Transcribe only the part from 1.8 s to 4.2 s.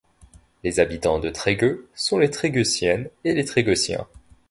sont les trégueusiennes et les trégueusiens.